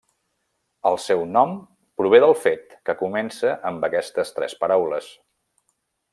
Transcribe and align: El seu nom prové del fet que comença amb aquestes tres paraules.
El 0.91 0.95
seu 1.03 1.19
nom 1.33 1.53
prové 2.01 2.21
del 2.23 2.33
fet 2.47 2.73
que 2.89 2.95
comença 3.03 3.53
amb 3.73 3.87
aquestes 3.91 4.35
tres 4.39 4.57
paraules. 4.65 5.13